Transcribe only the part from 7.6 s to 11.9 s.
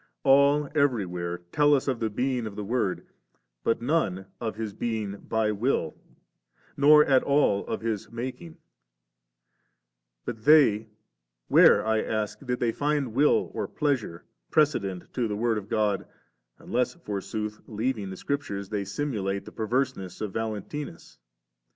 of His making; but they, where,